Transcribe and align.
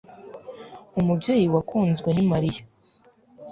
umubyeyi 0.99 1.45
wakunzwe 1.53 2.09
ni 2.11 2.23
mariya 2.31 2.63